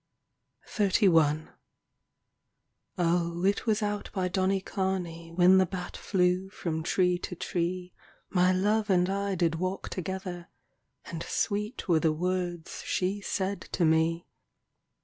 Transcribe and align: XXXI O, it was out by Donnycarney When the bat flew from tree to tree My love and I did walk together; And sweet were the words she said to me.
XXXI 0.65 1.49
O, 2.97 3.45
it 3.45 3.67
was 3.67 3.83
out 3.83 4.09
by 4.11 4.27
Donnycarney 4.27 5.31
When 5.35 5.59
the 5.59 5.67
bat 5.67 5.95
flew 5.95 6.49
from 6.49 6.81
tree 6.81 7.19
to 7.19 7.35
tree 7.35 7.93
My 8.31 8.51
love 8.51 8.89
and 8.89 9.07
I 9.11 9.35
did 9.35 9.59
walk 9.59 9.89
together; 9.89 10.47
And 11.05 11.21
sweet 11.21 11.87
were 11.87 11.99
the 11.99 12.13
words 12.13 12.81
she 12.83 13.21
said 13.21 13.61
to 13.73 13.85
me. 13.85 14.25